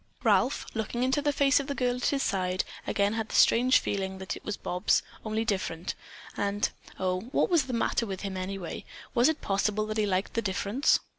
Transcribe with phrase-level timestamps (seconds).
[0.23, 3.77] Ralph, looking into the face of the girl at his side, again had the strange
[3.77, 5.93] feeling that it was Bobs, only different,
[6.35, 6.67] and
[6.99, 8.83] Oh, what was the matter with him, anyway?
[9.13, 10.99] Was it possible that he liked the difference?